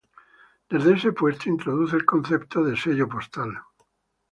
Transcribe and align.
Desde 0.67 0.93
este 0.95 1.11
puesto 1.11 1.47
introduce 1.47 1.95
el 1.95 2.05
concepto 2.07 2.63
de 2.63 2.75
sello 2.75 3.07
postal. 3.07 3.53